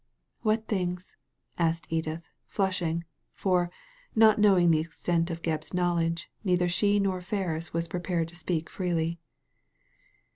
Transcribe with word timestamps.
"What 0.41 0.67
things?" 0.67 1.15
asked 1.59 1.85
Edith, 1.91 2.27
flushing; 2.47 3.03
for, 3.35 3.69
not 4.15 4.39
knowing 4.39 4.71
the 4.71 4.79
extent 4.79 5.29
of 5.29 5.43
Gebb's 5.43 5.75
knowledge, 5.75 6.27
neither 6.43 6.67
she 6.67 6.99
nor 6.99 7.21
Ferris 7.21 7.71
was 7.71 7.87
prepared 7.87 8.27
to 8.29 8.35
speak 8.35 8.67
freely. 8.67 9.19